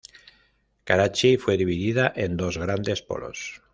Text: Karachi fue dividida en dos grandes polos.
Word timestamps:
Karachi 0.83 1.37
fue 1.37 1.57
dividida 1.57 2.11
en 2.15 2.35
dos 2.35 2.57
grandes 2.57 3.03
polos. 3.03 3.61